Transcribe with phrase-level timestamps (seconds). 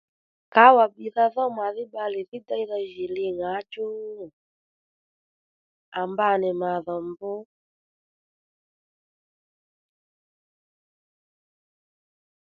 [0.53, 3.85] Kǎwà bbìdha dhó màdhí bbalè dhí lǎní deydha djì li ŋǎchú
[5.99, 7.39] à mba nì màdhò mbr